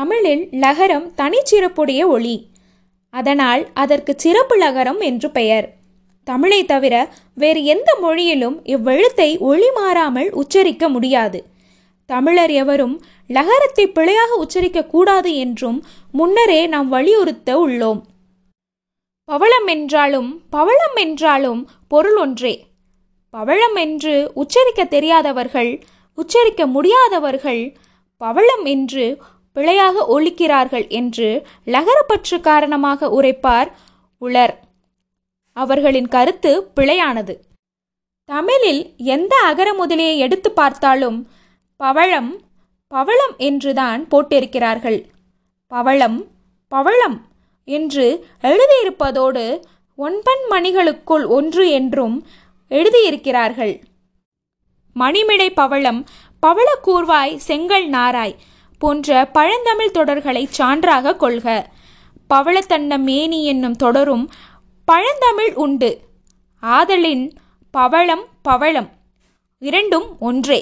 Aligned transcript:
தமிழில் 0.00 0.48
லகரம் 0.50 1.06
தனிச்சிறப்புடைய 1.16 2.06
ஒளி. 2.06 2.50
அதனால் 3.14 3.68
அதற்கு 3.72 4.12
சிறப்பு 4.16 4.56
லகரம் 4.58 4.98
என்று 4.98 5.30
பெயர். 5.30 5.66
தமிழை 6.24 6.64
தவிர 6.64 6.94
வேறு 7.34 7.64
எந்த 7.64 7.98
மொழியிலும் 8.02 8.56
இவ்வெழுத்தை 8.64 9.38
ஒளி 9.38 9.70
மாறாமல் 9.70 10.30
உச்சரிக்க 10.32 10.88
முடியாது. 10.88 11.44
தமிழர் 12.06 12.50
எவரும் 12.50 12.94
லகரத்தை 13.30 13.84
பிழையாக 13.86 14.30
உச்சரிக்க 14.34 14.84
கூடாது 14.84 15.36
என்றும் 15.36 15.84
முன்னரே 16.12 16.66
நாம் 16.66 16.88
வலியுறுத்த 16.88 17.58
உள்ளோம். 17.66 18.00
பவளம் 19.24 19.66
என்றாலும் 19.66 20.30
பவளம் 20.50 20.96
என்றாலும் 20.96 21.68
பொருள் 21.88 22.16
ஒன்றே. 22.16 22.54
பவளம் 23.30 23.74
என்று 23.74 24.30
உச்சரிக்க 24.34 24.84
தெரியாதவர்கள் 24.84 25.82
உச்சரிக்க 26.14 26.66
முடியாதவர்கள் 26.66 27.76
பவளம் 28.16 28.64
என்று 28.64 29.22
பிழையாக 29.56 30.04
ஒழிக்கிறார்கள் 30.06 30.86
என்று 30.90 31.28
லகரப்பற்று 31.66 32.36
காரணமாக 32.40 33.08
உரைப்பார் 33.18 33.70
உளர் 34.22 34.54
அவர்களின் 35.56 36.08
கருத்து 36.08 36.52
பிழையானது. 36.76 37.34
தமிழில் 38.28 38.82
எந்த 38.96 39.34
அகர 39.46 39.68
முதலியை 39.72 40.16
எடுத்து 40.16 40.50
பார்த்தாலும் 40.50 41.18
பவளம் 41.80 42.30
பவளம் 42.92 43.34
என்றுதான் 43.38 44.00
போட்டிருக்கிறார்கள். 44.10 44.98
பவளம் 45.72 46.18
பவளம் 46.72 47.18
என்று 47.68 48.06
எழுதியிருப்பதோடு 48.42 49.44
ஒன்பன் 49.98 50.44
மணிகளுக்குள் 50.50 51.24
ஒன்று 51.28 51.64
என்றும் 51.70 52.16
எழுதியிருக்கிறார்கள். 52.70 53.74
மணிமிடை 54.96 55.48
பவளம் 55.54 56.00
பவளக்கூர்வாய் 56.42 57.34
செங்கல் 57.48 57.88
நாராய் 57.88 58.36
போன்ற 58.80 59.28
பழந்தமிழ் 59.32 59.94
தொடர்களை 59.94 60.42
சான்றாக 60.58 61.16
கொள்க. 61.16 61.48
பவளத்தன்ன 62.34 62.98
மேனி 63.08 63.40
என்னும் 63.44 63.76
தொடரும் 63.76 64.24
பழந்தமிழ் 64.84 65.54
உண்டு. 65.54 65.90
ஆதலின் 66.60 67.24
பவளம் 67.70 68.26
பவளம் 68.42 68.90
இரண்டும் 69.58 70.16
ஒன்றே. 70.20 70.60